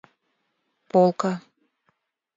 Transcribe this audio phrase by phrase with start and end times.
[0.91, 1.33] полка